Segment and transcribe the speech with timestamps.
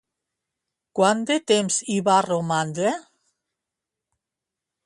[0.99, 2.95] Quant de temps hi va romandre?